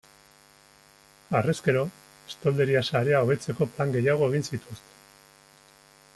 [1.39, 1.83] Harrezkero,
[2.31, 4.95] estolderia-sarea hobetzeko plan gehiago egin zituzten.